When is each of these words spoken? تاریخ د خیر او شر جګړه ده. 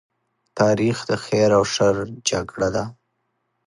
تاریخ 0.59 0.97
د 1.09 1.11
خیر 1.25 1.49
او 1.57 1.63
شر 1.73 1.95
جګړه 2.29 2.69
ده. 2.75 2.83